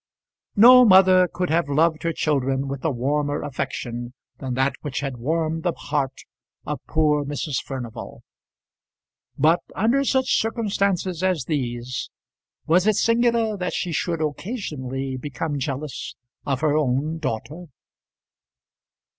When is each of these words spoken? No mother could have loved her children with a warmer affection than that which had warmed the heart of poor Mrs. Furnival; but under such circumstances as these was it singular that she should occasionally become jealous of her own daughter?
No 0.55 0.83
mother 0.83 1.27
could 1.31 1.51
have 1.51 1.69
loved 1.69 2.01
her 2.01 2.11
children 2.11 2.67
with 2.67 2.83
a 2.83 2.89
warmer 2.89 3.43
affection 3.43 4.15
than 4.39 4.55
that 4.55 4.73
which 4.81 5.01
had 5.01 5.17
warmed 5.17 5.61
the 5.61 5.73
heart 5.73 6.21
of 6.65 6.79
poor 6.87 7.23
Mrs. 7.23 7.61
Furnival; 7.63 8.23
but 9.37 9.59
under 9.75 10.03
such 10.03 10.41
circumstances 10.41 11.21
as 11.21 11.45
these 11.45 12.09
was 12.65 12.87
it 12.87 12.95
singular 12.95 13.55
that 13.57 13.73
she 13.73 13.91
should 13.91 14.23
occasionally 14.23 15.17
become 15.17 15.59
jealous 15.59 16.15
of 16.47 16.61
her 16.61 16.75
own 16.75 17.19
daughter? 17.19 17.65